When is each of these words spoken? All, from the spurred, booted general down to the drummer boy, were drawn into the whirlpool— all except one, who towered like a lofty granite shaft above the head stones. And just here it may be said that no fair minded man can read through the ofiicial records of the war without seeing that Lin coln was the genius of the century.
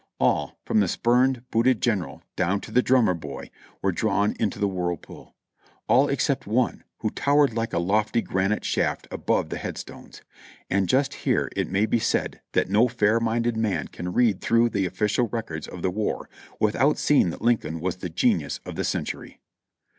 All, 0.19 0.57
from 0.65 0.79
the 0.79 0.87
spurred, 0.87 1.45
booted 1.51 1.79
general 1.79 2.23
down 2.35 2.59
to 2.61 2.71
the 2.71 2.81
drummer 2.81 3.13
boy, 3.13 3.51
were 3.83 3.91
drawn 3.91 4.35
into 4.39 4.57
the 4.57 4.67
whirlpool— 4.67 5.35
all 5.87 6.09
except 6.09 6.47
one, 6.47 6.83
who 7.01 7.11
towered 7.11 7.53
like 7.53 7.71
a 7.71 7.77
lofty 7.77 8.19
granite 8.23 8.65
shaft 8.65 9.07
above 9.11 9.49
the 9.49 9.59
head 9.59 9.77
stones. 9.77 10.23
And 10.71 10.89
just 10.89 11.13
here 11.13 11.49
it 11.55 11.69
may 11.69 11.85
be 11.85 11.99
said 11.99 12.41
that 12.53 12.67
no 12.67 12.87
fair 12.87 13.19
minded 13.19 13.55
man 13.55 13.89
can 13.89 14.11
read 14.11 14.41
through 14.41 14.69
the 14.69 14.89
ofiicial 14.89 15.31
records 15.31 15.67
of 15.67 15.83
the 15.83 15.91
war 15.91 16.27
without 16.59 16.97
seeing 16.97 17.29
that 17.29 17.43
Lin 17.43 17.57
coln 17.59 17.79
was 17.79 17.97
the 17.97 18.09
genius 18.09 18.59
of 18.65 18.75
the 18.77 18.83
century. 18.83 19.39